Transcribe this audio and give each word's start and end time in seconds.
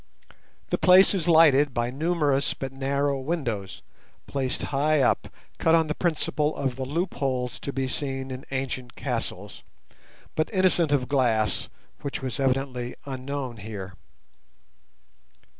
The 0.71 0.79
place 0.79 1.13
is 1.13 1.27
lighted 1.27 1.75
by 1.75 1.91
numerous 1.91 2.55
but 2.55 2.71
narrow 2.73 3.19
windows, 3.19 3.83
placed 4.25 4.63
high 4.73 4.99
up, 5.01 5.27
cut 5.59 5.75
on 5.75 5.85
the 5.85 5.93
principle 5.93 6.55
of 6.55 6.75
the 6.75 6.85
loopholes 6.85 7.59
to 7.59 7.71
be 7.71 7.87
seen 7.87 8.31
in 8.31 8.43
ancient 8.49 8.95
castles, 8.95 9.61
but 10.33 10.49
innocent 10.51 10.91
of 10.91 11.07
glass, 11.07 11.69
which 12.01 12.23
was 12.23 12.39
evidently 12.39 12.95
unknown 13.05 13.57
here. 13.57 13.93